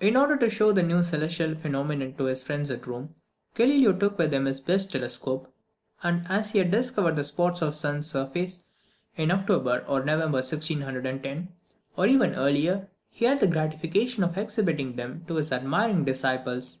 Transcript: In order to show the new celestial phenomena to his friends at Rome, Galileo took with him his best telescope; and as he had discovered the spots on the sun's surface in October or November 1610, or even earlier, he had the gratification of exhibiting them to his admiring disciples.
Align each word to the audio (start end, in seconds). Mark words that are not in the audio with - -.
In 0.00 0.16
order 0.16 0.34
to 0.38 0.48
show 0.48 0.72
the 0.72 0.82
new 0.82 1.02
celestial 1.02 1.54
phenomena 1.54 2.10
to 2.12 2.24
his 2.24 2.42
friends 2.42 2.70
at 2.70 2.86
Rome, 2.86 3.14
Galileo 3.54 3.92
took 3.92 4.16
with 4.16 4.32
him 4.32 4.46
his 4.46 4.60
best 4.60 4.90
telescope; 4.92 5.52
and 6.02 6.24
as 6.30 6.52
he 6.52 6.58
had 6.58 6.70
discovered 6.70 7.16
the 7.16 7.24
spots 7.24 7.60
on 7.60 7.68
the 7.68 7.72
sun's 7.74 8.10
surface 8.10 8.60
in 9.14 9.30
October 9.30 9.84
or 9.86 10.00
November 10.02 10.36
1610, 10.38 11.48
or 11.98 12.06
even 12.06 12.34
earlier, 12.34 12.88
he 13.10 13.26
had 13.26 13.38
the 13.40 13.46
gratification 13.46 14.24
of 14.24 14.38
exhibiting 14.38 14.96
them 14.96 15.22
to 15.28 15.34
his 15.34 15.52
admiring 15.52 16.02
disciples. 16.06 16.78